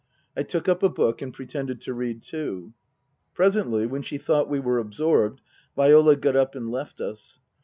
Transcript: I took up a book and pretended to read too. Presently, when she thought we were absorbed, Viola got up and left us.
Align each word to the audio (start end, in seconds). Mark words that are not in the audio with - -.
I 0.35 0.41
took 0.41 0.67
up 0.67 0.81
a 0.81 0.89
book 0.89 1.21
and 1.21 1.31
pretended 1.31 1.79
to 1.81 1.93
read 1.93 2.23
too. 2.23 2.73
Presently, 3.35 3.85
when 3.85 4.01
she 4.01 4.17
thought 4.17 4.49
we 4.49 4.59
were 4.59 4.79
absorbed, 4.79 5.43
Viola 5.75 6.15
got 6.15 6.35
up 6.35 6.55
and 6.55 6.71
left 6.71 6.99
us. 6.99 7.39